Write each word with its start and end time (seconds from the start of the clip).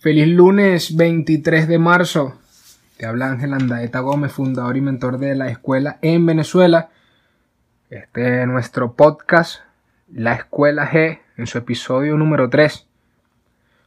Feliz 0.00 0.28
lunes 0.28 0.96
23 0.96 1.68
de 1.68 1.78
marzo. 1.78 2.32
Te 2.96 3.04
habla 3.04 3.26
Ángel 3.26 3.52
Andaeta 3.52 4.00
Gómez, 4.00 4.32
fundador 4.32 4.78
y 4.78 4.80
mentor 4.80 5.18
de 5.18 5.34
la 5.34 5.50
escuela 5.50 5.98
en 6.00 6.24
Venezuela. 6.24 6.88
Este 7.90 8.40
es 8.40 8.46
nuestro 8.46 8.94
podcast, 8.94 9.60
La 10.10 10.32
Escuela 10.32 10.90
G, 10.90 11.20
en 11.36 11.46
su 11.46 11.58
episodio 11.58 12.16
número 12.16 12.48
3. 12.48 12.86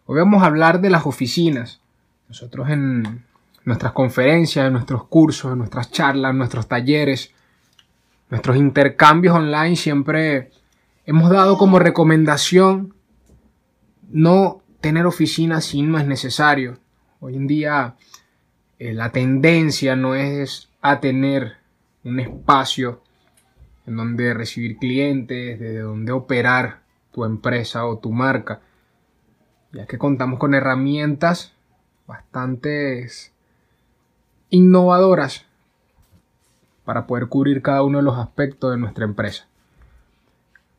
Hoy 0.06 0.20
vamos 0.20 0.44
a 0.44 0.46
hablar 0.46 0.82
de 0.82 0.92
las 0.92 1.08
oficinas. 1.08 1.82
Nosotros 2.30 2.70
en 2.70 3.26
nuestras 3.66 3.94
conferencias, 3.94 4.68
en 4.68 4.74
nuestros 4.74 5.06
cursos, 5.06 5.52
en 5.52 5.58
nuestras 5.58 5.90
charlas, 5.90 6.30
en 6.30 6.38
nuestros 6.38 6.68
talleres, 6.68 7.32
nuestros 8.30 8.56
intercambios 8.56 9.36
online 9.36 9.76
siempre 9.76 10.52
hemos 11.08 11.32
dado 11.32 11.58
como 11.58 11.80
recomendación 11.80 12.94
no 14.12 14.63
tener 14.84 15.06
oficinas 15.06 15.64
si 15.64 15.82
no 15.82 15.98
es 15.98 16.06
necesario. 16.06 16.78
Hoy 17.22 17.38
en 17.38 17.48
día 17.48 17.96
eh, 18.80 18.94
la 18.94 19.14
tendencia 19.14 19.96
no 19.96 20.14
es 20.14 20.70
a 20.82 21.00
tener 21.00 21.54
un 22.04 22.20
espacio 22.20 23.02
en 23.88 23.96
donde 23.96 24.34
recibir 24.34 24.76
clientes, 24.76 25.58
desde 25.58 25.80
donde 25.80 26.12
operar 26.12 26.82
tu 27.14 27.24
empresa 27.24 27.86
o 27.86 28.00
tu 28.00 28.12
marca, 28.12 28.60
ya 29.72 29.86
que 29.86 29.98
contamos 29.98 30.38
con 30.38 30.54
herramientas 30.54 31.54
bastante 32.06 33.08
innovadoras 34.50 35.46
para 36.84 37.08
poder 37.08 37.28
cubrir 37.30 37.62
cada 37.62 37.84
uno 37.84 38.00
de 38.00 38.04
los 38.04 38.18
aspectos 38.18 38.72
de 38.72 38.80
nuestra 38.80 39.06
empresa 39.06 39.48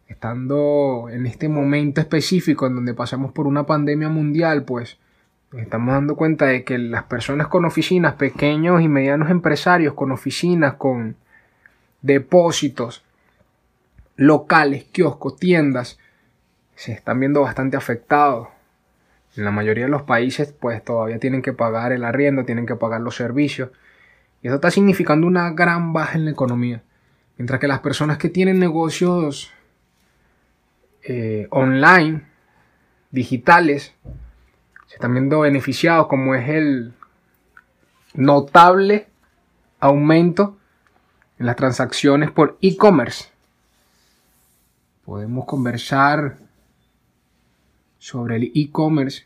estando 0.08 1.08
en 1.10 1.26
este 1.26 1.48
momento 1.48 2.00
específico 2.00 2.66
en 2.66 2.74
donde 2.74 2.94
pasamos 2.94 3.32
por 3.32 3.46
una 3.46 3.64
pandemia 3.64 4.08
mundial, 4.08 4.64
pues 4.64 4.98
estamos 5.52 5.94
dando 5.94 6.16
cuenta 6.16 6.46
de 6.46 6.64
que 6.64 6.78
las 6.78 7.04
personas 7.04 7.46
con 7.48 7.64
oficinas, 7.64 8.14
pequeños 8.14 8.82
y 8.82 8.88
medianos 8.88 9.30
empresarios 9.30 9.94
con 9.94 10.12
oficinas, 10.12 10.74
con 10.74 11.16
depósitos 12.02 13.04
locales, 14.16 14.84
kioscos, 14.84 15.36
tiendas, 15.36 15.98
se 16.76 16.92
están 16.92 17.20
viendo 17.20 17.40
bastante 17.40 17.76
afectados. 17.76 18.48
En 19.36 19.44
la 19.44 19.50
mayoría 19.50 19.84
de 19.84 19.90
los 19.90 20.02
países, 20.02 20.52
pues 20.52 20.84
todavía 20.84 21.18
tienen 21.18 21.42
que 21.42 21.52
pagar 21.52 21.92
el 21.92 22.04
arriendo, 22.04 22.44
tienen 22.44 22.66
que 22.66 22.76
pagar 22.76 23.00
los 23.00 23.16
servicios. 23.16 23.70
Y 24.42 24.48
eso 24.48 24.56
está 24.56 24.70
significando 24.70 25.26
una 25.26 25.50
gran 25.50 25.92
baja 25.92 26.16
en 26.16 26.26
la 26.26 26.30
economía. 26.30 26.82
Mientras 27.36 27.58
que 27.58 27.66
las 27.66 27.80
personas 27.80 28.18
que 28.18 28.28
tienen 28.28 28.60
negocios 28.60 29.53
eh, 31.06 31.46
online, 31.50 32.22
digitales, 33.10 33.92
se 34.86 34.94
están 34.94 35.12
viendo 35.12 35.40
beneficiados 35.40 36.06
como 36.06 36.34
es 36.34 36.48
el 36.48 36.94
notable 38.14 39.08
aumento 39.80 40.56
en 41.38 41.46
las 41.46 41.56
transacciones 41.56 42.30
por 42.30 42.56
e-commerce. 42.62 43.26
Podemos 45.04 45.44
conversar 45.44 46.38
sobre 47.98 48.36
el 48.36 48.52
e-commerce, 48.54 49.24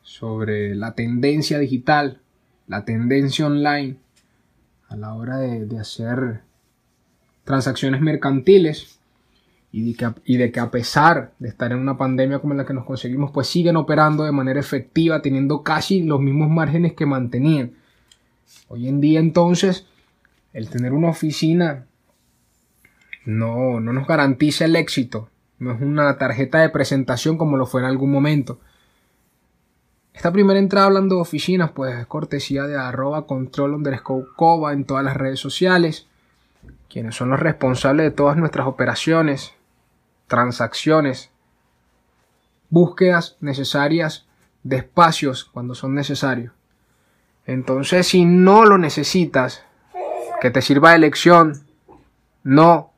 sobre 0.00 0.74
la 0.74 0.94
tendencia 0.94 1.58
digital, 1.58 2.18
la 2.66 2.86
tendencia 2.86 3.46
online 3.46 3.96
a 4.88 4.96
la 4.96 5.12
hora 5.12 5.36
de 5.36 5.78
hacer 5.78 6.40
transacciones 7.44 8.00
mercantiles 8.00 8.99
y 9.72 9.92
de, 10.36 10.50
que, 10.50 10.60
a 10.60 10.70
pesar 10.70 11.32
de 11.38 11.48
estar 11.48 11.70
en 11.70 11.78
una 11.78 11.96
pandemia 11.96 12.40
como 12.40 12.54
la 12.54 12.66
que 12.66 12.74
nos 12.74 12.84
conseguimos, 12.84 13.30
pues 13.30 13.46
siguen 13.46 13.76
operando 13.76 14.24
de 14.24 14.32
manera 14.32 14.58
efectiva, 14.58 15.22
teniendo 15.22 15.62
casi 15.62 16.02
los 16.02 16.20
mismos 16.20 16.50
márgenes 16.50 16.94
que 16.94 17.06
mantenían. 17.06 17.74
Hoy 18.68 18.88
en 18.88 19.00
día 19.00 19.20
entonces, 19.20 19.86
el 20.52 20.68
tener 20.70 20.92
una 20.92 21.10
oficina 21.10 21.86
no, 23.24 23.78
no 23.78 23.92
nos 23.92 24.08
garantiza 24.08 24.64
el 24.64 24.74
éxito, 24.74 25.28
no 25.60 25.72
es 25.72 25.80
una 25.80 26.18
tarjeta 26.18 26.58
de 26.58 26.70
presentación 26.70 27.38
como 27.38 27.56
lo 27.56 27.66
fue 27.66 27.82
en 27.82 27.86
algún 27.86 28.10
momento. 28.10 28.58
Esta 30.12 30.32
primera 30.32 30.58
entrada 30.58 30.86
hablando 30.86 31.14
de 31.14 31.20
oficinas, 31.20 31.70
pues 31.70 31.96
es 31.96 32.06
cortesía 32.06 32.64
de 32.64 32.76
arroba 32.76 33.26
control 33.26 33.74
underscore 33.74 34.72
en 34.72 34.84
todas 34.84 35.04
las 35.04 35.16
redes 35.16 35.38
sociales, 35.38 36.08
quienes 36.88 37.14
son 37.14 37.30
los 37.30 37.38
responsables 37.38 38.04
de 38.04 38.10
todas 38.10 38.36
nuestras 38.36 38.66
operaciones, 38.66 39.54
transacciones, 40.30 41.32
búsquedas 42.68 43.36
necesarias 43.40 44.28
de 44.62 44.76
espacios 44.76 45.44
cuando 45.44 45.74
son 45.74 45.92
necesarios. 45.92 46.52
Entonces, 47.46 48.06
si 48.06 48.24
no 48.24 48.64
lo 48.64 48.78
necesitas, 48.78 49.64
que 50.40 50.52
te 50.52 50.62
sirva 50.62 50.92
de 50.92 51.00
lección, 51.00 51.66
no 52.44 52.92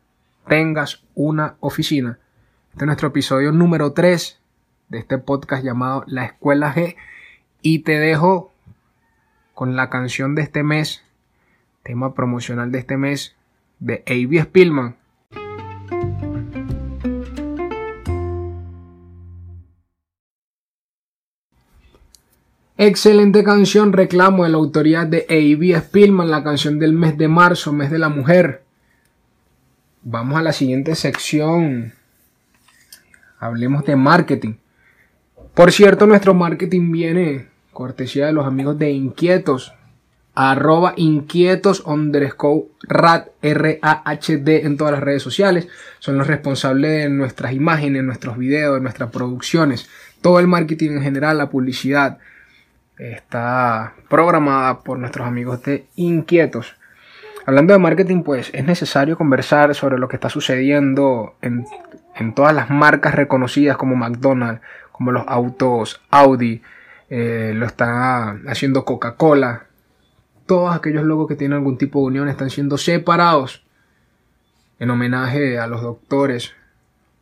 tengas 0.47 1.05
una 1.15 1.57
oficina. 1.61 2.19
Este 2.71 2.85
es 2.85 2.87
nuestro 2.87 3.09
episodio 3.09 3.51
número 3.51 3.95
3 3.95 4.39
de 4.91 4.99
este 4.99 5.17
podcast 5.17 5.65
llamado 5.65 6.05
La 6.07 6.27
Escuela 6.27 6.75
G. 6.75 6.97
Y 7.63 7.79
te 7.79 7.99
dejo 7.99 8.53
con 9.55 9.75
la 9.75 9.89
canción 9.89 10.35
de 10.35 10.43
este 10.43 10.63
mes, 10.63 11.03
tema 11.83 12.13
promocional 12.13 12.71
de 12.71 12.79
este 12.81 12.99
mes, 12.99 13.37
de 13.79 14.05
A.B. 14.07 14.43
Spillman, 14.43 14.97
Excelente 22.85 23.45
canción, 23.45 23.93
reclamo 23.93 24.43
de 24.43 24.51
la 24.51 24.57
autoridad 24.57 25.07
de 25.07 25.25
A.B. 25.31 25.81
Spillman, 25.81 26.33
la 26.33 26.43
canción 26.43 26.81
del 26.81 26.93
mes 26.93 27.17
de 27.17 27.29
marzo, 27.29 27.73
mes 27.73 27.93
de 27.93 28.01
la 28.01 28.09
mujer. 28.09 28.65
Vamos 30.03 30.37
a 30.37 30.43
la 30.43 30.53
siguiente 30.53 30.97
sección. 30.97 31.93
Hablemos 33.39 33.85
de 33.85 33.95
marketing. 33.95 34.55
Por 35.55 35.71
cierto, 35.71 36.09
nuestro 36.09 36.35
marketing 36.35 36.91
viene 36.91 37.47
cortesía 37.73 38.27
de 38.27 38.33
los 38.33 38.49
amigos 38.49 38.77
de 38.81 38.91
Inquietos. 38.91 39.73
Arroba 40.35 40.95
inquietos 40.97 41.85
underscore 41.87 42.65
rat 42.89 43.29
R-A-H-D 43.43 44.67
en 44.67 44.77
todas 44.77 44.95
las 44.95 45.03
redes 45.05 45.23
sociales. 45.23 45.69
Son 46.01 46.19
los 46.19 46.27
responsables 46.27 47.03
de 47.03 47.09
nuestras 47.11 47.53
imágenes, 47.53 48.03
nuestros 48.03 48.37
videos, 48.37 48.83
nuestras 48.83 49.11
producciones. 49.11 49.89
Todo 50.21 50.41
el 50.41 50.49
marketing 50.49 50.97
en 50.97 51.03
general, 51.03 51.39
la 51.39 51.49
publicidad 51.49 52.19
está 53.11 53.95
programada 54.09 54.81
por 54.81 54.99
nuestros 54.99 55.27
amigos 55.27 55.63
de 55.63 55.87
Inquietos. 55.97 56.77
Hablando 57.45 57.73
de 57.73 57.81
marketing, 57.81 58.23
pues 58.23 58.51
es 58.53 58.65
necesario 58.65 59.19
conversar 59.19 59.75
sobre 59.75 59.99
lo 59.99 60.07
que 60.07 60.17
está 60.17 60.29
sucediendo 60.29 61.35
en, 61.43 61.67
todas 62.35 62.55
las 62.55 62.71
marcas 62.71 63.17
reconocidas 63.17 63.77
como 63.77 63.97
McDonald's, 63.97 64.63
como 64.93 65.11
los 65.11 65.25
autos 65.27 66.01
Audi, 66.11 66.63
eh, 67.11 67.53
lo 67.57 67.67
está 67.67 68.39
haciendo 68.47 68.85
Coca-Cola. 68.85 69.67
Todos 70.47 70.75
aquellos 70.77 71.03
logos 71.03 71.27
que 71.27 71.35
tienen 71.35 71.59
algún 71.59 71.79
tipo 71.79 71.99
de 72.01 72.07
unión 72.07 72.29
están 72.29 72.51
siendo 72.51 72.79
separados 72.79 73.65
en 74.79 74.91
homenaje 74.91 75.59
a 75.59 75.67
los 75.67 75.83
doctores, 75.83 76.53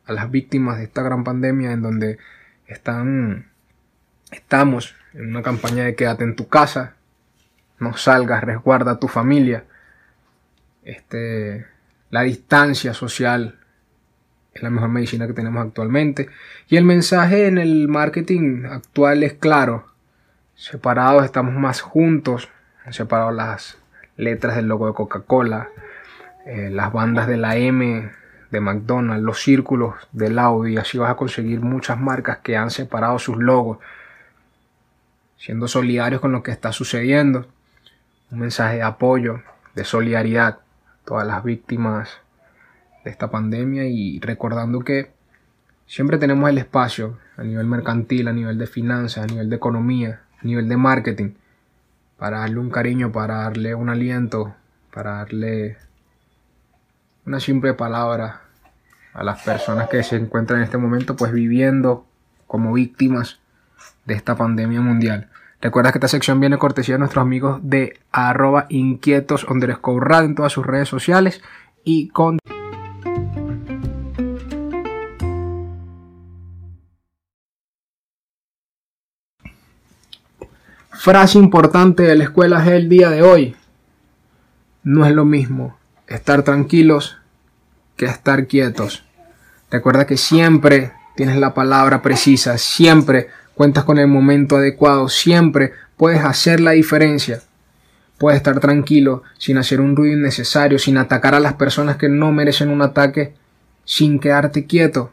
a 0.05 0.13
las 0.13 0.29
víctimas 0.29 0.77
de 0.77 0.83
esta 0.83 1.01
gran 1.01 1.23
pandemia 1.23 1.71
en 1.71 1.81
donde 1.81 2.17
están, 2.67 3.50
estamos 4.31 4.95
en 5.13 5.27
una 5.27 5.43
campaña 5.43 5.83
de 5.83 5.95
quédate 5.95 6.23
en 6.23 6.35
tu 6.35 6.47
casa, 6.47 6.95
no 7.79 7.97
salgas, 7.97 8.43
resguarda 8.43 8.91
a 8.91 8.99
tu 8.99 9.07
familia. 9.07 9.65
Este, 10.83 11.67
la 12.09 12.21
distancia 12.21 12.93
social 12.93 13.59
es 14.53 14.63
la 14.63 14.69
mejor 14.69 14.89
medicina 14.89 15.27
que 15.27 15.33
tenemos 15.33 15.65
actualmente. 15.65 16.29
Y 16.67 16.77
el 16.77 16.85
mensaje 16.85 17.47
en 17.47 17.57
el 17.57 17.87
marketing 17.87 18.65
actual 18.65 19.23
es 19.23 19.33
claro. 19.33 19.87
Separados 20.55 21.25
estamos 21.25 21.53
más 21.53 21.81
juntos. 21.81 22.49
Han 22.85 22.93
separado 22.93 23.31
las 23.31 23.77
letras 24.17 24.55
del 24.55 24.67
logo 24.67 24.87
de 24.87 24.93
Coca-Cola, 24.93 25.69
eh, 26.45 26.69
las 26.71 26.91
bandas 26.93 27.27
de 27.27 27.37
la 27.37 27.55
M 27.55 28.11
de 28.51 28.59
McDonald's, 28.59 29.23
los 29.23 29.39
círculos 29.41 29.95
del 30.11 30.37
Audi. 30.37 30.77
Así 30.77 30.97
vas 30.97 31.11
a 31.11 31.15
conseguir 31.15 31.61
muchas 31.61 31.99
marcas 31.99 32.39
que 32.39 32.57
han 32.57 32.69
separado 32.69 33.17
sus 33.19 33.37
logos 33.37 33.79
siendo 35.41 35.67
solidarios 35.67 36.21
con 36.21 36.31
lo 36.31 36.43
que 36.43 36.51
está 36.51 36.71
sucediendo. 36.71 37.47
Un 38.29 38.39
mensaje 38.39 38.75
de 38.75 38.83
apoyo, 38.83 39.41
de 39.73 39.83
solidaridad 39.83 40.47
a 40.47 40.59
todas 41.03 41.25
las 41.25 41.43
víctimas 41.43 42.09
de 43.03 43.09
esta 43.09 43.31
pandemia 43.31 43.85
y 43.85 44.19
recordando 44.19 44.81
que 44.81 45.11
siempre 45.87 46.19
tenemos 46.19 46.47
el 46.47 46.59
espacio 46.59 47.17
a 47.37 47.43
nivel 47.43 47.65
mercantil, 47.65 48.27
a 48.27 48.33
nivel 48.33 48.59
de 48.59 48.67
finanzas, 48.67 49.23
a 49.23 49.27
nivel 49.27 49.49
de 49.49 49.55
economía, 49.55 50.21
a 50.39 50.45
nivel 50.45 50.69
de 50.69 50.77
marketing, 50.77 51.31
para 52.17 52.39
darle 52.41 52.59
un 52.59 52.69
cariño, 52.69 53.11
para 53.11 53.37
darle 53.37 53.73
un 53.73 53.89
aliento, 53.89 54.53
para 54.93 55.15
darle 55.15 55.77
una 57.25 57.39
simple 57.39 57.73
palabra 57.73 58.41
a 59.13 59.23
las 59.23 59.41
personas 59.41 59.89
que 59.89 60.03
se 60.03 60.17
encuentran 60.17 60.59
en 60.59 60.65
este 60.65 60.77
momento 60.77 61.15
pues 61.15 61.31
viviendo 61.31 62.05
como 62.45 62.73
víctimas 62.73 63.40
de 64.05 64.13
esta 64.13 64.35
pandemia 64.35 64.81
mundial. 64.81 65.29
Recuerda 65.61 65.91
que 65.91 65.99
esta 65.99 66.07
sección 66.07 66.39
viene 66.39 66.57
cortesía 66.57 66.95
de 66.95 66.99
nuestros 66.99 67.21
amigos 67.21 67.59
de 67.61 67.99
arroba 68.11 68.65
inquietos 68.69 69.43
underscore 69.43 70.25
en 70.25 70.35
todas 70.35 70.51
sus 70.51 70.65
redes 70.65 70.89
sociales 70.89 71.41
y 71.83 72.09
con... 72.09 72.39
Frase 80.89 81.39
importante 81.39 82.03
de 82.03 82.15
la 82.15 82.25
escuela 82.25 82.63
el 82.75 82.87
día 82.87 83.09
de 83.09 83.23
hoy. 83.23 83.55
No 84.83 85.05
es 85.05 85.13
lo 85.13 85.25
mismo 85.25 85.77
estar 86.07 86.43
tranquilos 86.43 87.17
que 87.95 88.05
estar 88.05 88.47
quietos. 88.47 89.03
Recuerda 89.69 90.05
que 90.05 90.17
siempre 90.17 90.91
tienes 91.15 91.37
la 91.37 91.53
palabra 91.53 92.01
precisa, 92.01 92.57
siempre 92.57 93.29
cuentas 93.55 93.83
con 93.83 93.97
el 93.97 94.07
momento 94.07 94.57
adecuado, 94.57 95.09
siempre 95.09 95.73
puedes 95.97 96.23
hacer 96.23 96.59
la 96.59 96.71
diferencia. 96.71 97.41
Puedes 98.17 98.37
estar 98.37 98.59
tranquilo, 98.59 99.23
sin 99.37 99.57
hacer 99.57 99.81
un 99.81 99.95
ruido 99.95 100.17
innecesario, 100.17 100.77
sin 100.77 100.97
atacar 100.97 101.33
a 101.33 101.39
las 101.39 101.55
personas 101.55 101.97
que 101.97 102.09
no 102.09 102.31
merecen 102.31 102.69
un 102.69 102.81
ataque, 102.81 103.33
sin 103.83 104.19
quedarte 104.19 104.65
quieto. 104.65 105.11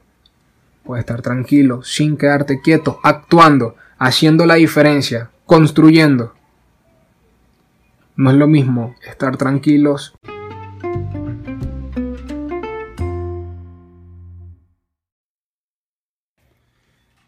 Puedes 0.85 1.03
estar 1.03 1.23
tranquilo, 1.23 1.83
sin 1.83 2.17
quedarte 2.17 2.61
quieto, 2.61 3.01
actuando, 3.03 3.77
haciendo 3.99 4.47
la 4.47 4.55
diferencia, 4.55 5.31
construyendo. 5.47 6.35
No 8.17 8.31
es 8.31 8.37
lo 8.37 8.47
mismo 8.47 8.95
estar 9.07 9.37
tranquilos. 9.37 10.15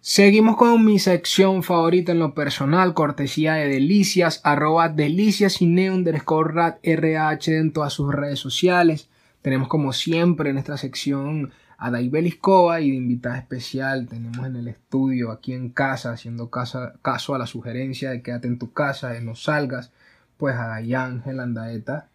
Seguimos 0.02 0.56
con 0.56 0.82
mi 0.82 0.98
sección 0.98 1.62
favorita 1.62 2.12
en 2.12 2.20
lo 2.20 2.32
personal, 2.32 2.94
cortesía 2.94 3.52
de 3.52 3.68
Delicias, 3.68 4.40
arroba 4.44 4.88
Delicias 4.88 5.60
y 5.60 5.88
underscore 5.90 6.78
RH 6.82 7.58
en 7.58 7.70
todas 7.74 7.92
sus 7.92 8.10
redes 8.10 8.38
sociales. 8.38 9.10
Tenemos 9.42 9.68
como 9.68 9.92
siempre 9.92 10.48
en 10.48 10.56
esta 10.56 10.78
sección 10.78 11.52
a 11.76 11.90
Daibel 11.90 12.26
Iscoba 12.26 12.80
y 12.80 12.92
de 12.92 12.96
invitada 12.96 13.36
especial 13.36 14.08
tenemos 14.08 14.46
en 14.46 14.56
el 14.56 14.68
estudio, 14.68 15.30
aquí 15.30 15.52
en 15.52 15.68
casa, 15.68 16.12
haciendo 16.12 16.48
caso 16.48 17.34
a 17.34 17.38
la 17.38 17.46
sugerencia 17.46 18.10
de 18.10 18.22
quédate 18.22 18.48
en 18.48 18.58
tu 18.58 18.72
casa, 18.72 19.10
de 19.10 19.20
no 19.20 19.34
salgas, 19.34 19.92
pues 20.38 20.56
a 20.56 20.66
Dayángel 20.68 21.40
Andaeta, 21.40 22.08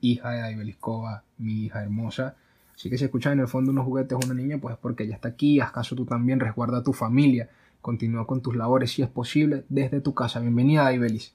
hija 0.00 0.30
de 0.30 0.42
Daibel 0.42 0.68
Iscoba, 0.68 1.24
mi 1.38 1.64
hija 1.64 1.82
hermosa 1.82 2.36
Así 2.76 2.90
que 2.90 2.98
si 2.98 3.04
escuchas 3.04 3.32
en 3.32 3.40
el 3.40 3.48
fondo 3.48 3.70
unos 3.70 3.86
juguetes 3.86 4.12
o 4.12 4.20
una 4.24 4.34
niña, 4.34 4.58
pues 4.58 4.74
es 4.74 4.78
porque 4.78 5.04
ella 5.04 5.14
está 5.14 5.28
aquí, 5.28 5.60
haz 5.60 5.72
caso 5.72 5.96
tú 5.96 6.04
también, 6.04 6.40
resguarda 6.40 6.76
a 6.78 6.82
tu 6.82 6.92
familia, 6.92 7.48
continúa 7.80 8.26
con 8.26 8.42
tus 8.42 8.54
labores 8.54 8.92
si 8.92 9.02
es 9.02 9.08
posible 9.08 9.64
desde 9.70 10.02
tu 10.02 10.12
casa. 10.12 10.40
Bienvenida, 10.40 10.92
Ibelis. 10.92 11.32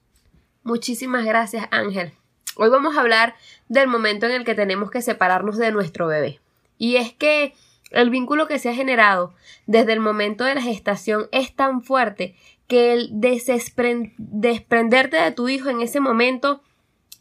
Muchísimas 0.63 1.25
gracias, 1.25 1.67
Ángel. 1.71 2.13
Hoy 2.57 2.69
vamos 2.69 2.95
a 2.95 3.01
hablar 3.01 3.33
del 3.69 3.87
momento 3.87 4.27
en 4.27 4.33
el 4.33 4.45
que 4.45 4.53
tenemos 4.53 4.91
que 4.91 5.01
separarnos 5.01 5.57
de 5.57 5.71
nuestro 5.71 6.05
bebé. 6.05 6.39
Y 6.77 6.97
es 6.97 7.11
que 7.11 7.55
el 7.89 8.11
vínculo 8.11 8.47
que 8.47 8.59
se 8.59 8.69
ha 8.69 8.75
generado 8.75 9.33
desde 9.65 9.93
el 9.93 9.99
momento 9.99 10.43
de 10.43 10.53
la 10.53 10.61
gestación 10.61 11.27
es 11.31 11.55
tan 11.55 11.81
fuerte 11.81 12.35
que 12.67 12.93
el 12.93 13.09
desprenderte 13.13 15.17
de 15.17 15.31
tu 15.31 15.49
hijo 15.49 15.69
en 15.69 15.81
ese 15.81 15.99
momento 15.99 16.61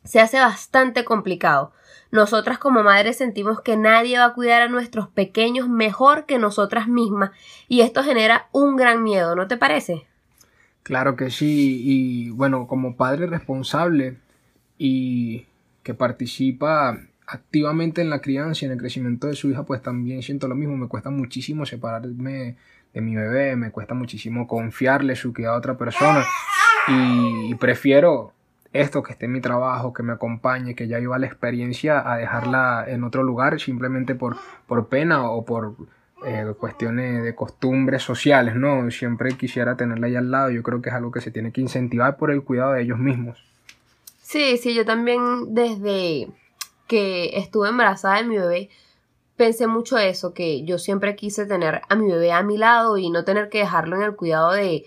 se 0.04 0.20
hace 0.20 0.38
bastante 0.38 1.04
complicado. 1.04 1.72
Nosotras 2.10 2.58
como 2.58 2.82
madres 2.82 3.18
sentimos 3.18 3.60
que 3.60 3.76
nadie 3.76 4.18
va 4.18 4.26
a 4.26 4.34
cuidar 4.34 4.62
a 4.62 4.68
nuestros 4.68 5.08
pequeños 5.08 5.68
mejor 5.68 6.26
que 6.26 6.38
nosotras 6.38 6.88
mismas 6.88 7.30
y 7.68 7.82
esto 7.82 8.02
genera 8.02 8.48
un 8.52 8.76
gran 8.76 9.02
miedo, 9.02 9.36
¿no 9.36 9.46
te 9.46 9.56
parece? 9.56 10.06
Claro 10.82 11.14
que 11.14 11.30
sí 11.30 11.82
y 11.84 12.30
bueno, 12.30 12.66
como 12.66 12.96
padre 12.96 13.26
responsable 13.26 14.16
y 14.76 15.46
que 15.82 15.94
participa 15.94 16.98
activamente 17.26 18.00
en 18.00 18.10
la 18.10 18.20
crianza 18.20 18.64
y 18.64 18.66
en 18.66 18.72
el 18.72 18.78
crecimiento 18.78 19.28
de 19.28 19.36
su 19.36 19.48
hija, 19.50 19.62
pues 19.62 19.80
también 19.82 20.22
siento 20.22 20.48
lo 20.48 20.56
mismo, 20.56 20.76
me 20.76 20.88
cuesta 20.88 21.10
muchísimo 21.10 21.64
separarme 21.64 22.56
de 22.92 23.00
mi 23.00 23.14
bebé, 23.14 23.54
me 23.54 23.70
cuesta 23.70 23.94
muchísimo 23.94 24.48
confiarle 24.48 25.14
su 25.14 25.32
cuidado 25.32 25.54
a 25.54 25.58
otra 25.58 25.78
persona 25.78 26.24
y 26.88 27.54
prefiero 27.54 28.32
esto, 28.72 29.02
que 29.02 29.12
esté 29.12 29.26
en 29.26 29.32
mi 29.32 29.40
trabajo, 29.40 29.92
que 29.92 30.02
me 30.02 30.12
acompañe, 30.12 30.74
que 30.74 30.86
ya 30.86 30.98
viva 30.98 31.18
la 31.18 31.26
experiencia, 31.26 32.10
a 32.10 32.16
dejarla 32.16 32.84
en 32.86 33.04
otro 33.04 33.22
lugar 33.22 33.60
simplemente 33.60 34.14
por, 34.14 34.36
por 34.66 34.88
pena 34.88 35.28
o 35.28 35.44
por 35.44 35.74
eh, 36.24 36.52
cuestiones 36.58 37.22
de 37.22 37.34
costumbres 37.34 38.02
sociales, 38.02 38.54
¿no? 38.54 38.90
Siempre 38.90 39.36
quisiera 39.36 39.76
tenerla 39.76 40.06
ahí 40.06 40.16
al 40.16 40.30
lado, 40.30 40.50
yo 40.50 40.62
creo 40.62 40.82
que 40.82 40.90
es 40.90 40.94
algo 40.94 41.10
que 41.10 41.20
se 41.20 41.30
tiene 41.30 41.50
que 41.50 41.60
incentivar 41.60 42.16
por 42.16 42.30
el 42.30 42.44
cuidado 42.44 42.72
de 42.72 42.82
ellos 42.82 42.98
mismos. 42.98 43.42
Sí, 44.22 44.58
sí, 44.58 44.74
yo 44.74 44.84
también 44.84 45.54
desde 45.54 46.28
que 46.86 47.38
estuve 47.38 47.70
embarazada 47.70 48.18
de 48.18 48.24
mi 48.24 48.36
bebé, 48.36 48.70
pensé 49.36 49.66
mucho 49.66 49.98
eso, 49.98 50.34
que 50.34 50.62
yo 50.64 50.78
siempre 50.78 51.16
quise 51.16 51.46
tener 51.46 51.80
a 51.88 51.96
mi 51.96 52.08
bebé 52.08 52.30
a 52.30 52.42
mi 52.42 52.58
lado 52.58 52.98
y 52.98 53.10
no 53.10 53.24
tener 53.24 53.48
que 53.48 53.58
dejarlo 53.58 53.96
en 53.96 54.02
el 54.02 54.14
cuidado 54.14 54.52
de, 54.52 54.84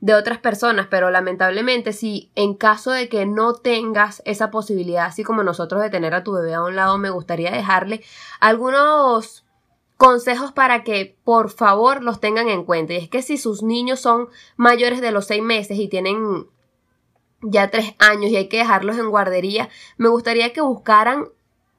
de 0.00 0.14
otras 0.14 0.38
personas, 0.38 0.88
pero 0.90 1.10
lamentablemente 1.10 1.92
si 1.92 2.30
en 2.34 2.54
caso 2.54 2.90
de 2.90 3.08
que 3.08 3.26
no 3.26 3.54
tengas 3.54 4.22
esa 4.24 4.50
posibilidad, 4.50 5.06
así 5.06 5.22
como 5.22 5.42
nosotros 5.42 5.80
de 5.80 5.90
tener 5.90 6.14
a 6.14 6.22
tu 6.22 6.32
bebé 6.32 6.54
a 6.54 6.62
un 6.62 6.76
lado, 6.76 6.98
me 6.98 7.10
gustaría 7.10 7.50
dejarle 7.50 8.02
algunos 8.40 9.44
consejos 9.96 10.52
para 10.52 10.84
que 10.84 11.16
por 11.24 11.50
favor 11.50 12.02
los 12.02 12.20
tengan 12.20 12.48
en 12.48 12.64
cuenta. 12.64 12.92
Y 12.92 12.96
es 12.96 13.08
que 13.08 13.22
si 13.22 13.38
sus 13.38 13.62
niños 13.62 14.00
son 14.00 14.28
mayores 14.56 15.00
de 15.00 15.12
los 15.12 15.26
seis 15.26 15.42
meses 15.42 15.78
y 15.78 15.88
tienen 15.88 16.46
ya 17.40 17.70
tres 17.70 17.94
años 17.98 18.30
y 18.30 18.36
hay 18.36 18.48
que 18.48 18.58
dejarlos 18.58 18.98
en 18.98 19.10
guardería, 19.10 19.68
me 19.96 20.08
gustaría 20.08 20.52
que 20.52 20.60
buscaran 20.60 21.28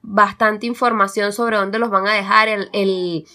bastante 0.02 0.66
información 0.66 1.32
sobre 1.32 1.56
dónde 1.56 1.78
los 1.78 1.90
van 1.90 2.06
a 2.06 2.14
dejar, 2.14 2.48
el, 2.48 2.70
el 2.72 3.26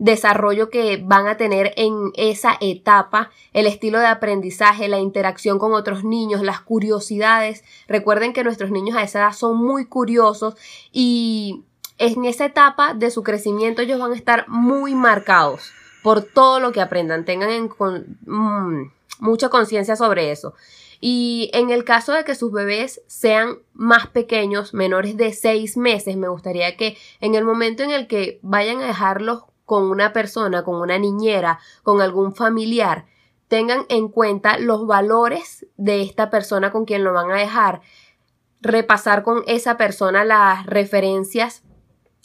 desarrollo 0.00 0.70
que 0.70 0.96
van 1.04 1.28
a 1.28 1.36
tener 1.36 1.74
en 1.76 2.10
esa 2.14 2.56
etapa, 2.60 3.30
el 3.52 3.66
estilo 3.66 4.00
de 4.00 4.06
aprendizaje, 4.06 4.88
la 4.88 4.98
interacción 4.98 5.58
con 5.58 5.74
otros 5.74 6.04
niños, 6.04 6.42
las 6.42 6.60
curiosidades. 6.60 7.62
Recuerden 7.86 8.32
que 8.32 8.42
nuestros 8.42 8.70
niños 8.70 8.96
a 8.96 9.02
esa 9.02 9.20
edad 9.20 9.32
son 9.32 9.58
muy 9.58 9.84
curiosos 9.84 10.54
y 10.90 11.64
en 11.98 12.24
esa 12.24 12.46
etapa 12.46 12.94
de 12.94 13.10
su 13.10 13.22
crecimiento 13.22 13.82
ellos 13.82 14.00
van 14.00 14.12
a 14.12 14.16
estar 14.16 14.48
muy 14.48 14.94
marcados 14.94 15.70
por 16.02 16.22
todo 16.22 16.60
lo 16.60 16.72
que 16.72 16.80
aprendan, 16.80 17.26
tengan 17.26 17.68
mm, 18.24 18.90
mucha 19.18 19.50
conciencia 19.50 19.96
sobre 19.96 20.32
eso. 20.32 20.54
Y 21.02 21.50
en 21.52 21.70
el 21.70 21.84
caso 21.84 22.12
de 22.12 22.24
que 22.24 22.34
sus 22.34 22.52
bebés 22.52 23.02
sean 23.06 23.58
más 23.74 24.06
pequeños, 24.06 24.72
menores 24.72 25.18
de 25.18 25.34
seis 25.34 25.76
meses, 25.76 26.16
me 26.16 26.28
gustaría 26.28 26.76
que 26.76 26.96
en 27.20 27.34
el 27.34 27.44
momento 27.44 27.82
en 27.82 27.90
el 27.90 28.06
que 28.06 28.38
vayan 28.42 28.80
a 28.80 28.86
dejarlos 28.86 29.44
con 29.70 29.88
una 29.88 30.12
persona, 30.12 30.64
con 30.64 30.80
una 30.80 30.98
niñera, 30.98 31.60
con 31.84 32.02
algún 32.02 32.34
familiar, 32.34 33.06
tengan 33.46 33.86
en 33.88 34.08
cuenta 34.08 34.58
los 34.58 34.84
valores 34.84 35.64
de 35.76 36.02
esta 36.02 36.28
persona 36.28 36.72
con 36.72 36.86
quien 36.86 37.04
lo 37.04 37.12
van 37.12 37.30
a 37.30 37.36
dejar, 37.36 37.80
repasar 38.60 39.22
con 39.22 39.44
esa 39.46 39.76
persona 39.76 40.24
las 40.24 40.66
referencias 40.66 41.62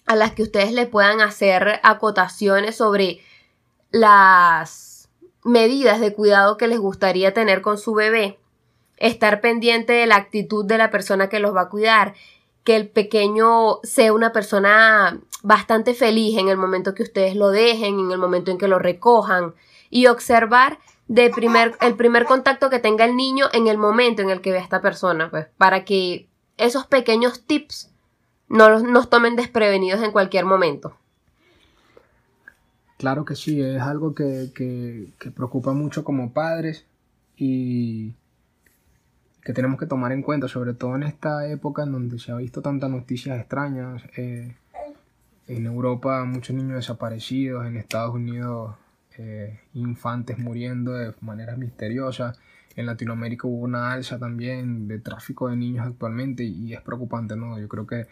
a 0.08 0.16
las 0.16 0.32
que 0.32 0.42
ustedes 0.42 0.72
le 0.72 0.88
puedan 0.88 1.22
hacer 1.22 1.80
acotaciones 1.84 2.78
sobre 2.78 3.20
las 3.92 5.08
medidas 5.44 6.00
de 6.00 6.16
cuidado 6.16 6.58
que 6.58 6.68
les 6.68 6.80
gustaría 6.80 7.32
tener 7.32 7.62
con 7.62 7.78
su 7.78 7.94
bebé, 7.94 8.40
estar 8.98 9.40
pendiente 9.40 9.94
de 9.94 10.08
la 10.08 10.16
actitud 10.16 10.66
de 10.66 10.80
la 10.80 10.90
persona 10.90 11.30
que 11.30 11.40
los 11.40 11.56
va 11.56 11.62
a 11.62 11.70
cuidar, 11.70 12.16
que 12.64 12.76
el 12.76 12.90
pequeño 12.90 13.82
sea 13.84 14.14
una 14.14 14.32
persona 14.32 15.22
bastante 15.46 15.94
feliz 15.94 16.38
en 16.38 16.50
el 16.50 16.58
momento 16.58 16.94
que 16.96 17.04
ustedes 17.04 17.36
lo 17.36 17.50
dejen, 17.50 18.00
en 18.00 18.12
el 18.12 18.18
momento 18.18 18.52
en 18.52 18.58
que 18.58 18.68
lo 18.68 18.80
recojan 18.80 19.54
y 19.90 20.08
observar 20.08 20.80
de 21.08 21.30
primer, 21.30 21.76
el 21.82 21.96
primer 21.96 22.26
contacto 22.26 22.70
que 22.70 22.80
tenga 22.80 23.06
el 23.06 23.16
niño 23.16 23.46
en 23.54 23.68
el 23.68 23.78
momento 23.78 24.24
en 24.24 24.32
el 24.32 24.42
que 24.42 24.52
ve 24.52 24.58
a 24.58 24.64
esta 24.64 24.82
persona, 24.82 25.30
pues, 25.30 25.48
para 25.58 25.86
que 25.86 26.28
esos 26.58 26.88
pequeños 26.88 27.46
tips 27.46 27.92
no 28.50 28.80
nos 28.80 29.10
tomen 29.10 29.36
desprevenidos 29.36 30.02
en 30.02 30.12
cualquier 30.12 30.46
momento. 30.46 30.98
Claro 32.98 33.24
que 33.24 33.36
sí, 33.36 33.62
es 33.62 33.82
algo 33.82 34.16
que, 34.16 34.52
que 34.56 35.32
preocupa 35.32 35.74
mucho 35.74 36.04
como 36.04 36.34
padres 36.34 36.86
y 37.38 38.16
que 39.46 39.54
tenemos 39.54 39.80
que 39.80 39.86
tomar 39.86 40.12
en 40.12 40.24
cuenta, 40.24 40.48
sobre 40.48 40.74
todo 40.74 40.96
en 40.96 41.04
esta 41.04 41.48
época 41.48 41.84
en 41.84 41.92
donde 41.92 42.18
se 42.18 42.32
ha 42.32 42.36
visto 42.36 42.64
tantas 42.64 42.90
noticias 42.90 43.40
extrañas. 43.40 44.02
Eh, 44.18 44.56
en 45.48 45.66
Europa 45.66 46.24
muchos 46.26 46.56
niños 46.56 46.76
desaparecidos, 46.76 47.66
en 47.66 47.78
Estados 47.78 48.16
Unidos 48.16 48.76
eh, 49.18 49.60
infantes 49.74 50.38
muriendo 50.38 50.94
de 50.94 51.14
maneras 51.22 51.58
misteriosas. 51.58 52.38
En 52.76 52.86
Latinoamérica 52.86 53.48
hubo 53.48 53.64
una 53.64 53.94
alza 53.94 54.20
también 54.20 54.88
de 54.88 55.00
tráfico 55.00 55.48
de 55.48 55.56
niños 55.56 55.88
actualmente 55.88 56.44
y 56.44 56.74
es 56.74 56.82
preocupante, 56.82 57.36
¿no? 57.36 57.58
Yo 57.58 57.70
creo 57.70 57.88
que, 57.88 58.08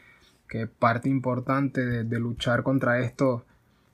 que 0.48 0.68
parte 0.68 1.10
importante 1.10 2.04
de, 2.06 2.20
luchar 2.20 2.64
contra 2.64 3.00
esto 3.00 3.46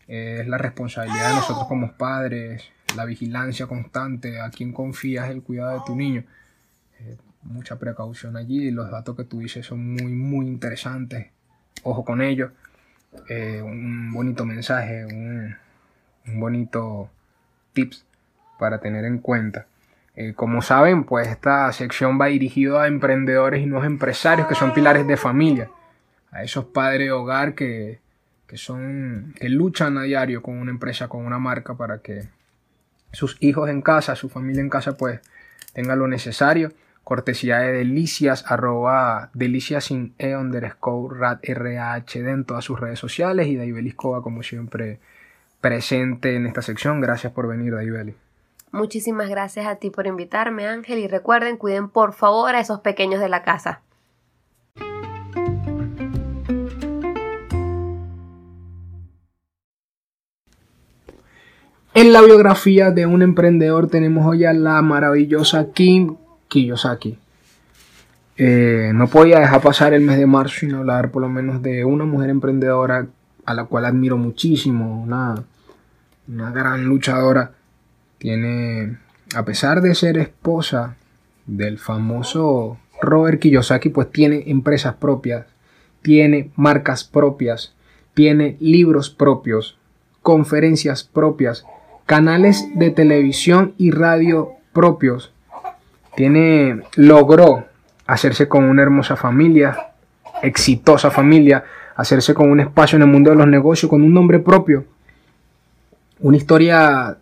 es 0.08 0.48
la 0.48 0.58
responsabilidad 0.58 1.30
de 1.30 1.36
nosotros 1.36 1.68
como 1.68 1.94
padres, 1.94 2.64
la 2.96 3.06
vigilancia 3.06 3.66
constante, 3.68 4.40
a 4.40 4.50
quién 4.52 4.74
confías 4.74 5.30
el 5.30 5.42
cuidado 5.42 5.80
de 5.80 5.86
tu 5.86 5.96
niño. 5.96 6.24
Eh, 7.00 7.18
mucha 7.44 7.80
precaución 7.80 8.38
allí, 8.38 8.70
los 8.70 8.92
datos 8.92 9.16
que 9.16 9.24
tú 9.24 9.40
dices 9.40 9.66
son 9.66 9.94
muy, 9.94 10.14
muy 10.14 10.48
interesantes. 10.48 11.28
Ojo 11.84 12.06
con 12.06 12.22
ellos. 12.22 12.52
Eh, 13.28 13.62
un 13.62 14.12
bonito 14.14 14.46
mensaje, 14.46 15.06
un, 15.06 15.56
un, 16.28 16.40
bonito 16.40 17.10
tips 17.74 18.06
para 18.58 18.80
tener 18.80 19.06
en 19.06 19.20
cuenta. 19.20 19.66
Eh, 20.16 20.34
como 20.36 20.62
saben, 20.62 21.04
pues 21.04 21.28
esta 21.28 21.72
sección 21.72 22.20
va 22.20 22.28
dirigida 22.28 22.84
a 22.84 22.88
emprendedores 22.88 23.62
y 23.62 23.66
nuevos 23.66 23.88
empresarios 23.88 24.48
que 24.48 24.56
son 24.56 24.74
pilares 24.74 25.08
de 25.08 25.18
familia. 25.18 25.70
A 26.32 26.44
esos 26.44 26.66
padres 26.66 27.08
de 27.08 27.12
hogar 27.12 27.56
que, 27.56 28.00
que 28.48 28.58
son 28.58 29.34
que 29.40 29.50
luchan 29.50 29.98
a 29.98 30.04
diario 30.04 30.42
con 30.44 30.58
una 30.58 30.72
empresa, 30.72 31.08
con 31.08 31.26
una 31.26 31.40
marca 31.40 31.76
para 31.76 32.00
que 32.00 32.28
sus 33.12 33.38
hijos 33.40 33.70
en 33.70 33.82
casa, 33.82 34.16
su 34.16 34.30
familia 34.30 34.62
en 34.62 34.70
casa, 34.70 34.98
pues 34.98 35.20
tengan 35.74 36.00
lo 36.00 36.08
necesario. 36.08 36.72
Cortesía 37.10 37.58
de 37.58 37.72
Delicias, 37.72 38.46
arroba 38.48 39.32
Delicias 39.34 39.86
sin 39.86 40.14
E 40.20 40.38
underscore 40.38 41.20
rat 41.20 41.44
RHD 41.44 42.28
en 42.28 42.46
todas 42.46 42.64
sus 42.64 42.80
redes 42.80 43.00
sociales 43.00 43.48
y 43.48 43.56
Daibeli 43.56 43.90
Escoba, 43.90 44.22
como 44.22 44.44
siempre, 44.44 45.00
presente 45.60 46.36
en 46.36 46.46
esta 46.46 46.62
sección. 46.62 47.02
Gracias 47.02 47.34
por 47.34 47.48
venir, 47.48 47.74
Daibeli. 47.74 48.14
Muchísimas 48.72 49.28
gracias 49.28 49.66
a 49.66 49.78
ti 49.78 49.90
por 49.90 50.06
invitarme, 50.06 50.68
Ángel, 50.68 51.00
y 51.00 51.08
recuerden, 51.08 51.58
cuiden 51.58 51.90
por 51.90 52.14
favor 52.14 52.54
a 52.54 52.60
esos 52.60 52.82
pequeños 52.82 53.20
de 53.20 53.30
la 53.30 53.42
casa. 53.42 53.82
En 61.96 62.14
la 62.14 62.22
biografía 62.22 62.92
de 62.92 63.08
un 63.08 63.24
emprendedor 63.24 63.90
tenemos 63.90 64.28
hoy 64.28 64.46
a 64.46 64.54
la 64.54 64.80
maravillosa 64.84 65.72
Kim 65.74 66.18
Kiyosaki. 66.50 67.18
Eh, 68.36 68.92
no 68.94 69.08
podía 69.08 69.40
dejar 69.40 69.62
pasar 69.62 69.94
el 69.94 70.02
mes 70.02 70.18
de 70.18 70.26
marzo 70.26 70.60
sin 70.60 70.74
hablar 70.74 71.12
por 71.12 71.22
lo 71.22 71.30
menos 71.30 71.62
de 71.62 71.86
una 71.86 72.06
mujer 72.06 72.30
emprendedora 72.30 73.08
a 73.46 73.54
la 73.54 73.66
cual 73.66 73.86
admiro 73.86 74.18
muchísimo, 74.18 75.02
una, 75.02 75.44
una 76.28 76.52
gran 76.52 76.86
luchadora. 76.86 77.54
Tiene, 78.18 78.98
a 79.34 79.44
pesar 79.46 79.82
de 79.82 79.96
ser 79.96 80.18
esposa 80.18 80.96
del 81.46 81.80
famoso 81.80 82.78
Robert 83.02 83.40
Kiyosaki, 83.40 83.90
pues 83.90 84.12
tiene 84.12 84.44
empresas 84.48 84.96
propias, 84.96 85.46
tiene 86.02 86.52
marcas 86.56 87.04
propias, 87.04 87.74
tiene 88.14 88.58
libros 88.60 89.10
propios, 89.10 89.78
conferencias 90.22 91.04
propias, 91.04 91.66
canales 92.06 92.66
de 92.76 92.92
televisión 92.92 93.74
y 93.78 93.92
radio 93.92 94.52
propios. 94.74 95.34
Tiene, 96.16 96.82
logró 96.96 97.66
hacerse 98.08 98.48
con 98.48 98.66
una 98.66 98.82
hermosa 98.82 99.16
familia, 99.16 99.92
exitosa 100.42 101.12
familia, 101.12 101.64
hacerse 101.96 102.34
con 102.34 102.50
un 102.50 102.60
espacio 102.60 102.96
en 102.96 103.04
el 103.04 103.08
mundo 103.10 103.30
de 103.30 103.36
los 103.36 103.48
negocios, 103.48 103.90
con 103.90 104.02
un 104.02 104.14
nombre 104.14 104.40
propio. 104.40 104.86
Una 106.20 106.38
historia 106.38 107.18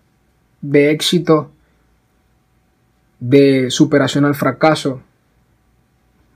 de 0.62 0.92
éxito, 0.92 1.52
de 3.20 3.70
superación 3.70 4.26
al 4.26 4.36
fracaso, 4.36 5.02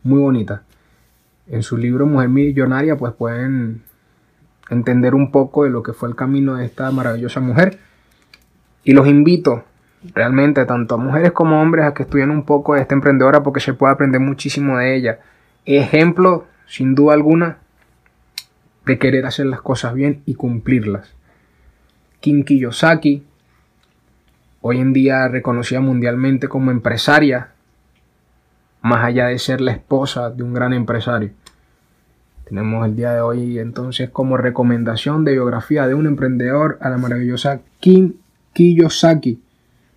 muy 0.04 0.20
bonita. 0.20 0.64
En 1.48 1.64
su 1.64 1.78
libro 1.78 2.06
Mujer 2.06 2.30
Millonaria, 2.30 2.98
pues 2.98 3.14
pueden 3.14 3.84
entender 4.70 5.16
un 5.16 5.32
poco 5.32 5.64
de 5.64 5.70
lo 5.70 5.84
que 5.84 5.94
fue 5.94 6.10
el 6.10 6.16
camino 6.16 6.56
de 6.56 6.66
esta 6.66 6.90
maravillosa 6.92 7.40
mujer. 7.40 7.80
Y 8.84 8.94
los 8.94 9.08
invito 9.08 9.64
realmente 10.14 10.66
tanto 10.66 10.96
a 10.96 10.98
mujeres 10.98 11.32
como 11.32 11.62
hombres 11.62 11.86
a 11.86 11.94
que 11.94 12.04
estudien 12.04 12.32
un 12.32 12.44
poco 12.44 12.74
de 12.74 12.82
esta 12.82 12.96
emprendedora 12.96 13.44
porque 13.44 13.60
se 13.60 13.74
puede 13.74 13.94
aprender 13.94 14.20
muchísimo 14.20 14.78
de 14.78 14.96
ella. 14.96 15.20
Ejemplo, 15.66 16.48
sin 16.68 16.96
duda 16.96 17.14
alguna, 17.14 17.58
de 18.86 18.98
querer 18.98 19.26
hacer 19.26 19.46
las 19.46 19.62
cosas 19.62 19.94
bien 19.94 20.24
y 20.26 20.34
cumplirlas. 20.34 21.14
Kim 22.20 22.44
Kiyosaki, 22.44 23.24
hoy 24.62 24.80
en 24.80 24.94
día 24.94 25.28
reconocida 25.28 25.80
mundialmente 25.80 26.48
como 26.48 26.72
empresaria, 26.72 27.52
más 28.82 29.06
allá 29.06 29.28
de 29.28 29.38
ser 29.38 29.62
la 29.62 29.72
esposa 29.72 30.30
de 30.32 30.44
un 30.44 30.54
gran 30.54 30.74
empresario. 30.74 31.32
Tenemos 32.46 32.86
el 32.86 32.96
día 32.96 33.14
de 33.14 33.22
hoy 33.22 33.60
entonces 33.60 34.10
como 34.10 34.36
recomendación 34.38 35.24
de 35.24 35.34
biografía 35.34 35.88
de 35.88 35.94
un 35.94 36.06
emprendedor 36.06 36.78
a 36.82 36.90
la 36.90 36.98
maravillosa 36.98 37.62
Kim 37.80 38.16
Kiyosaki. 38.54 39.40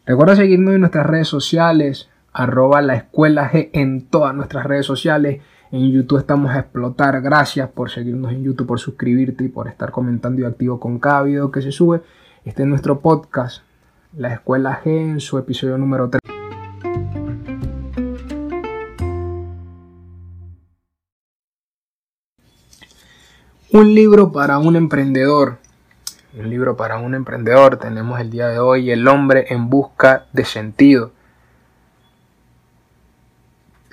Recuerda 0.06 0.36
seguirnos 0.36 0.74
en 0.74 0.80
nuestras 0.80 1.06
redes 1.06 1.28
sociales, 1.28 2.10
arroba 2.30 2.82
la 2.82 2.94
escuela 2.94 3.50
G 3.50 3.70
en 3.72 4.02
todas 4.02 4.34
nuestras 4.34 4.66
redes 4.66 4.84
sociales. 4.84 5.40
En 5.72 5.90
YouTube 5.90 6.18
estamos 6.18 6.50
a 6.50 6.58
explotar. 6.58 7.22
Gracias 7.22 7.70
por 7.70 7.90
seguirnos 7.90 8.30
en 8.32 8.44
YouTube, 8.44 8.66
por 8.66 8.78
suscribirte 8.78 9.44
y 9.44 9.48
por 9.48 9.66
estar 9.66 9.90
comentando 9.90 10.42
y 10.42 10.44
activo 10.44 10.78
con 10.78 10.98
cada 10.98 11.22
video 11.22 11.50
que 11.50 11.62
se 11.62 11.72
sube. 11.72 12.02
Este 12.44 12.64
es 12.64 12.68
nuestro 12.68 13.00
podcast, 13.00 13.62
La 14.14 14.34
Escuela 14.34 14.78
G, 14.84 14.90
en 14.90 15.20
su 15.20 15.38
episodio 15.38 15.78
número 15.78 16.10
3. 16.10 16.20
Un 23.72 23.94
libro 23.94 24.32
para 24.32 24.58
un 24.58 24.76
emprendedor 24.76 25.63
un 26.36 26.50
libro 26.50 26.76
para 26.76 26.98
un 26.98 27.14
emprendedor. 27.14 27.78
Tenemos 27.78 28.20
el 28.20 28.30
día 28.30 28.48
de 28.48 28.58
hoy 28.58 28.90
El 28.90 29.06
hombre 29.08 29.46
en 29.50 29.70
busca 29.70 30.26
de 30.32 30.44
sentido. 30.44 31.12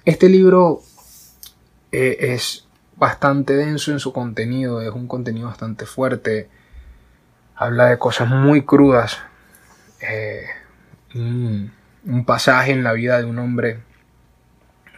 Este 0.06 0.30
libro 0.30 0.82
eh, 1.92 2.18
es 2.34 2.66
bastante 2.96 3.56
denso 3.56 3.92
en 3.92 4.00
su 4.00 4.12
contenido, 4.14 4.82
es 4.82 4.90
un 4.92 5.08
contenido 5.08 5.48
bastante 5.48 5.86
fuerte, 5.86 6.50
habla 7.56 7.86
de 7.86 8.00
cosas 8.00 8.30
muy 8.30 8.66
crudas. 8.66 9.20
Eh, 10.02 10.46
un, 11.14 11.72
pasaje 12.26 12.72
en 12.72 12.84
la 12.84 12.94
vida 12.94 13.20
de 13.20 13.26
un 13.26 13.38
hombre, 13.38 13.80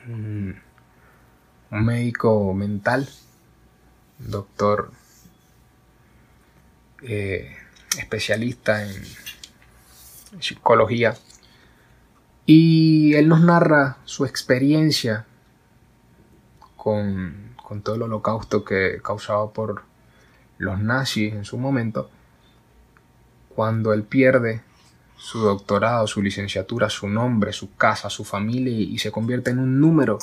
un 0.07 0.55
médico 1.69 2.53
mental, 2.53 3.09
doctor 4.19 4.91
eh, 7.03 7.55
especialista 7.97 8.83
en 8.83 9.03
psicología. 10.39 11.15
Y 12.45 13.13
él 13.13 13.27
nos 13.29 13.41
narra 13.41 13.97
su 14.03 14.25
experiencia 14.25 15.25
con, 16.75 17.55
todo 17.81 17.95
el 17.95 18.01
holocausto 18.03 18.63
que 18.65 18.99
causaba 19.01 19.51
por 19.51 19.83
los 20.57 20.79
nazis 20.79 21.33
en 21.33 21.45
su 21.45 21.57
momento, 21.57 22.09
cuando 23.55 23.93
él 23.93 24.03
pierde 24.03 24.61
su 25.15 25.39
doctorado, 25.39 26.05
su 26.05 26.21
licenciatura, 26.21 26.89
su 26.89 27.07
nombre, 27.07 27.53
su 27.53 27.73
casa, 27.75 28.09
su 28.09 28.25
familia 28.25 28.73
y, 28.73 28.97
se 28.99 29.11
convierte 29.11 29.51
en 29.51 29.59
un 29.59 29.79
número. 29.79 30.19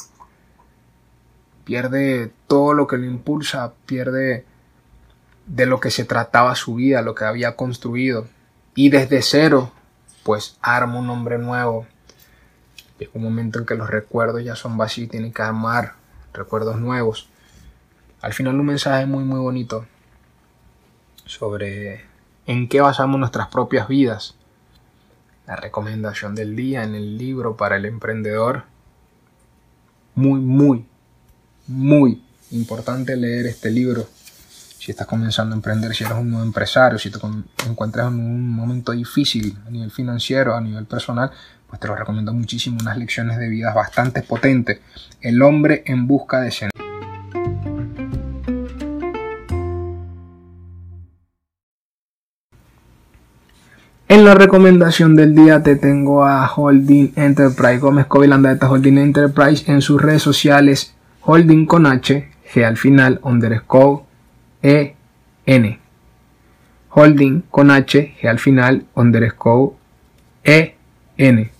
Pierde 1.64 2.30
todo 2.46 2.74
lo 2.74 2.86
que 2.86 2.98
lo 2.98 3.06
impulsa, 3.06 3.72
pierde 3.86 4.44
de 5.50 5.66
lo 5.66 5.80
que 5.80 5.90
se 5.90 6.04
trataba 6.04 6.54
su 6.54 6.76
vida, 6.76 7.02
lo 7.02 7.14
que 7.14 7.24
había 7.24 7.56
construido. 7.56 8.28
Y 8.76 8.88
desde 8.88 9.20
cero, 9.20 9.72
pues 10.22 10.56
arma 10.62 10.98
un 10.98 11.10
hombre 11.10 11.38
nuevo. 11.38 11.86
Es 13.00 13.08
un 13.14 13.24
momento 13.24 13.58
en 13.58 13.66
que 13.66 13.74
los 13.74 13.90
recuerdos 13.90 14.44
ya 14.44 14.54
son 14.54 14.76
vacíos, 14.76 15.10
tienen 15.10 15.32
que 15.32 15.42
armar 15.42 15.94
recuerdos 16.32 16.78
nuevos. 16.78 17.28
Al 18.20 18.32
final 18.32 18.60
un 18.60 18.66
mensaje 18.66 19.06
muy 19.06 19.24
muy 19.24 19.40
bonito 19.40 19.86
sobre 21.24 22.04
en 22.46 22.68
qué 22.68 22.80
basamos 22.80 23.18
nuestras 23.18 23.48
propias 23.48 23.88
vidas. 23.88 24.36
La 25.46 25.56
recomendación 25.56 26.36
del 26.36 26.54
día 26.54 26.84
en 26.84 26.94
el 26.94 27.18
libro 27.18 27.56
para 27.56 27.76
el 27.76 27.86
emprendedor. 27.86 28.64
Muy, 30.14 30.38
muy, 30.38 30.86
muy 31.66 32.22
importante 32.52 33.16
leer 33.16 33.46
este 33.46 33.70
libro 33.70 34.06
si 34.80 34.92
estás 34.92 35.06
comenzando 35.06 35.54
a 35.54 35.56
emprender, 35.56 35.94
si 35.94 36.04
eres 36.04 36.16
un 36.16 36.30
nuevo 36.30 36.42
empresario, 36.42 36.98
si 36.98 37.10
te 37.10 37.18
encuentras 37.68 38.08
en 38.08 38.14
un 38.14 38.48
momento 38.48 38.92
difícil 38.92 39.54
a 39.66 39.70
nivel 39.70 39.90
financiero, 39.90 40.56
a 40.56 40.60
nivel 40.62 40.86
personal, 40.86 41.30
pues 41.68 41.78
te 41.78 41.86
lo 41.86 41.94
recomiendo 41.94 42.32
muchísimo, 42.32 42.78
unas 42.80 42.96
lecciones 42.96 43.36
de 43.36 43.50
vida 43.50 43.74
bastante 43.74 44.22
potentes. 44.22 44.80
El 45.20 45.42
hombre 45.42 45.82
en 45.84 46.06
busca 46.06 46.40
de 46.40 46.50
sentido. 46.50 46.82
En 54.08 54.24
la 54.24 54.34
recomendación 54.34 55.14
del 55.14 55.34
día 55.34 55.62
te 55.62 55.76
tengo 55.76 56.24
a 56.24 56.50
Holding 56.50 57.12
Enterprise, 57.16 57.78
Gómez 57.80 58.06
Covilanda 58.06 58.54
de 58.54 58.66
Holding 58.66 58.96
Enterprise 58.96 59.70
en 59.70 59.82
sus 59.82 60.00
redes 60.00 60.22
sociales, 60.22 60.94
Holding 61.20 61.66
con 61.66 61.84
H, 61.84 62.30
G 62.50 62.64
al 62.64 62.78
final, 62.78 63.20
underscore 63.22 64.09
e-N. 64.62 65.78
Holding 66.90 67.42
con 67.50 67.70
H, 67.70 68.16
G 68.20 68.28
al 68.28 68.38
final, 68.38 68.84
underscore 68.94 69.72
E-N. 70.44 71.50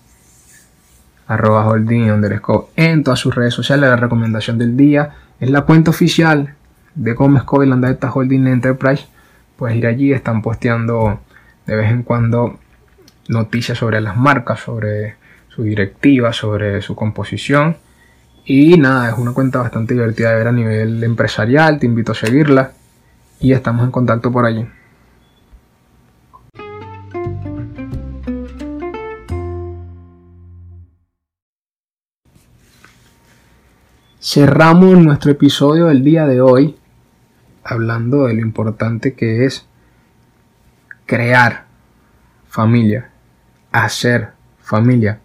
Arroba 1.27 1.65
holding 1.65 2.11
underscore 2.11 2.67
en 2.75 3.03
todas 3.03 3.19
sus 3.19 3.33
redes 3.33 3.53
sociales. 3.53 3.89
La 3.89 3.95
recomendación 3.95 4.57
del 4.57 4.75
día 4.75 5.15
es 5.39 5.49
la 5.49 5.61
cuenta 5.61 5.91
oficial 5.91 6.55
de 6.95 7.13
Gómez 7.13 7.43
Coviland 7.43 7.85
esta 7.85 8.11
Holding 8.11 8.47
Enterprise. 8.47 9.05
Puedes 9.55 9.77
ir 9.77 9.87
allí, 9.87 10.11
están 10.11 10.41
posteando 10.41 11.21
de 11.65 11.75
vez 11.75 11.91
en 11.91 12.03
cuando 12.03 12.59
noticias 13.29 13.77
sobre 13.77 14.01
las 14.01 14.17
marcas, 14.17 14.59
sobre 14.59 15.15
su 15.47 15.63
directiva, 15.63 16.33
sobre 16.33 16.81
su 16.81 16.95
composición. 16.95 17.77
Y 18.43 18.77
nada, 18.77 19.09
es 19.09 19.17
una 19.17 19.31
cuenta 19.31 19.59
bastante 19.59 19.93
divertida 19.93 20.31
de 20.31 20.35
ver 20.35 20.47
a 20.47 20.51
nivel 20.51 21.01
empresarial, 21.03 21.79
te 21.79 21.85
invito 21.85 22.11
a 22.11 22.15
seguirla 22.15 22.71
y 23.41 23.53
estamos 23.53 23.83
en 23.85 23.91
contacto 23.91 24.31
por 24.31 24.45
allí. 24.45 24.67
Cerramos 34.19 34.97
nuestro 34.99 35.31
episodio 35.31 35.87
del 35.87 36.03
día 36.03 36.27
de 36.27 36.41
hoy 36.41 36.77
hablando 37.63 38.27
de 38.27 38.35
lo 38.35 38.41
importante 38.41 39.13
que 39.13 39.45
es 39.45 39.65
crear 41.05 41.65
familia, 42.47 43.09
hacer 43.71 44.29
familia. 44.59 45.19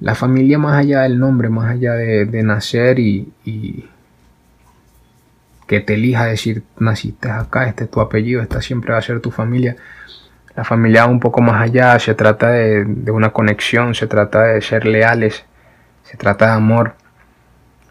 La 0.00 0.14
familia 0.14 0.58
más 0.58 0.76
allá 0.78 1.02
del 1.02 1.18
nombre, 1.18 1.48
más 1.48 1.70
allá 1.70 1.94
de, 1.94 2.42
nacer 2.42 2.98
y, 2.98 3.88
que 5.66 5.80
te 5.80 5.94
elija 5.94 6.26
decir, 6.26 6.64
naciste 6.78 7.30
acá, 7.30 7.66
este 7.68 7.84
es 7.84 7.90
tu 7.90 8.00
apellido, 8.00 8.42
esta 8.42 8.60
siempre 8.60 8.92
va 8.92 8.98
a 8.98 9.02
ser 9.02 9.20
tu 9.20 9.30
familia. 9.30 9.76
La 10.54 10.64
familia 10.64 11.06
va 11.06 11.10
un 11.10 11.20
poco 11.20 11.40
más 11.40 11.62
allá, 11.62 11.98
se 11.98 12.14
trata 12.14 12.50
de, 12.50 12.84
de 12.84 13.10
una 13.10 13.30
conexión, 13.30 13.94
se 13.94 14.06
trata 14.06 14.42
de 14.44 14.60
ser 14.60 14.86
leales, 14.86 15.44
se 16.02 16.16
trata 16.16 16.46
de 16.46 16.52
amor. 16.52 16.94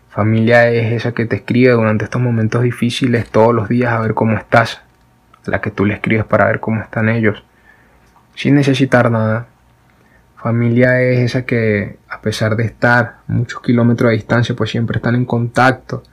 Familia 0.10 0.70
es 0.70 0.92
esa 0.92 1.14
que 1.14 1.26
te 1.26 1.38
escribe 1.38 1.72
durante 1.72 2.04
estos 2.04 2.22
momentos 2.22 2.64
difíciles 2.64 3.30
todos 3.30 3.56
los 3.56 3.70
días 3.70 3.94
a 3.94 4.00
ver 4.00 4.14
cómo 4.14 4.38
estás, 4.38 4.82
la 5.46 5.62
que 5.62 5.72
tú 5.72 5.86
le 5.86 5.94
escribes 5.94 6.26
para 6.26 6.46
ver 6.46 6.60
cómo 6.60 6.82
están 6.82 7.10
ellos, 7.10 7.44
sin 8.36 8.56
necesitar 8.56 9.10
nada. 9.10 9.48
Familia 10.36 11.02
es 11.02 11.20
esa 11.20 11.46
que 11.46 11.98
a 12.10 12.20
pesar 12.20 12.56
de 12.56 12.66
estar 12.66 13.20
muchos 13.28 13.62
kilómetros 13.62 14.10
de 14.10 14.18
distancia, 14.18 14.56
pues 14.56 14.72
siempre 14.72 14.98
están 14.98 15.16
en 15.16 15.26
contacto. 15.26 16.04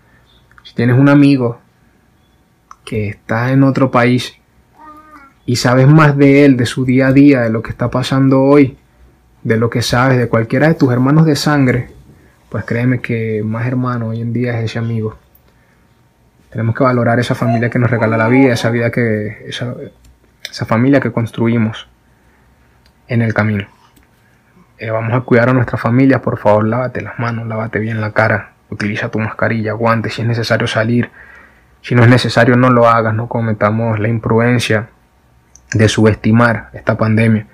Si 0.68 0.74
tienes 0.74 0.98
un 0.98 1.08
amigo 1.08 1.58
que 2.84 3.08
está 3.08 3.52
en 3.52 3.62
otro 3.62 3.90
país 3.90 4.34
y 5.46 5.56
sabes 5.56 5.88
más 5.88 6.14
de 6.14 6.44
él, 6.44 6.58
de 6.58 6.66
su 6.66 6.84
día 6.84 7.06
a 7.06 7.12
día, 7.14 7.40
de 7.40 7.48
lo 7.48 7.62
que 7.62 7.70
está 7.70 7.90
pasando 7.90 8.42
hoy, 8.42 8.76
de 9.44 9.56
lo 9.56 9.70
que 9.70 9.80
sabes 9.80 10.18
de 10.18 10.28
cualquiera 10.28 10.68
de 10.68 10.74
tus 10.74 10.92
hermanos 10.92 11.24
de 11.24 11.36
sangre, 11.36 11.88
pues 12.50 12.64
créeme 12.64 13.00
que 13.00 13.42
más 13.42 13.66
hermano 13.66 14.08
hoy 14.08 14.20
en 14.20 14.34
día 14.34 14.58
es 14.58 14.66
ese 14.66 14.78
amigo. 14.78 15.16
Tenemos 16.50 16.74
que 16.74 16.84
valorar 16.84 17.18
esa 17.18 17.34
familia 17.34 17.70
que 17.70 17.78
nos 17.78 17.90
regala 17.90 18.18
la 18.18 18.28
vida, 18.28 18.52
esa 18.52 18.68
vida 18.68 18.90
que, 18.90 19.46
esa, 19.46 19.74
familia 20.66 21.00
que 21.00 21.12
construimos 21.12 21.88
en 23.06 23.22
el 23.22 23.32
camino. 23.32 23.66
Eh, 24.76 24.90
vamos 24.90 25.14
a 25.14 25.22
cuidar 25.22 25.48
a 25.48 25.54
nuestra 25.54 25.78
familia, 25.78 26.20
por 26.20 26.36
favor, 26.36 26.68
lávate 26.68 27.00
las 27.00 27.18
manos, 27.18 27.46
lávate 27.46 27.78
bien 27.78 28.02
la 28.02 28.12
cara, 28.12 28.52
utiliza 28.70 29.10
tu 29.10 29.18
mascarilla, 29.18 29.72
guantes, 29.72 30.14
si 30.14 30.22
es 30.22 30.28
necesario 30.28 30.66
salir, 30.66 31.10
si 31.82 31.94
no 31.94 32.02
es 32.02 32.08
necesario 32.08 32.56
no 32.56 32.70
lo 32.70 32.88
hagas, 32.88 33.14
no 33.14 33.28
cometamos 33.28 33.98
la 33.98 34.08
imprudencia 34.08 34.88
de 35.72 35.88
subestimar 35.88 36.70
esta 36.72 36.96
pandemia. 36.96 37.46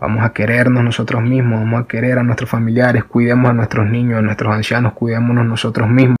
Vamos 0.00 0.24
a 0.24 0.32
querernos 0.32 0.84
nosotros 0.84 1.22
mismos, 1.22 1.60
vamos 1.60 1.82
a 1.82 1.88
querer 1.88 2.18
a 2.18 2.22
nuestros 2.22 2.48
familiares, 2.48 3.04
cuidemos 3.04 3.50
a 3.50 3.54
nuestros 3.54 3.88
niños, 3.88 4.20
a 4.20 4.22
nuestros 4.22 4.54
ancianos, 4.54 4.92
cuidémonos 4.92 5.44
nosotros 5.44 5.88
mismos. 5.88 6.18